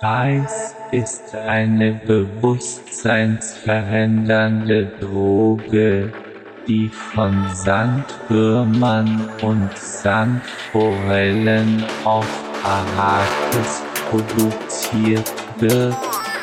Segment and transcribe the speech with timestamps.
[0.00, 6.10] Eis ist eine bewusstseinsverändernde Droge,
[6.66, 12.26] die von Sandwürmern und Sandforellen auf
[12.64, 15.94] Arrakis produziert wird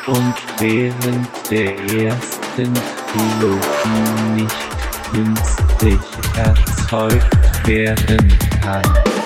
[0.06, 2.72] und während der ersten
[3.10, 4.54] Trilogie nicht
[5.12, 5.98] künstlich
[6.36, 9.17] erzeugt werden kann.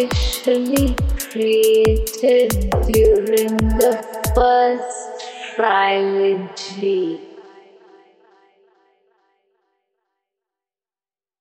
[0.00, 0.94] Artificially
[1.30, 3.92] created during the
[4.34, 7.29] first trilogy.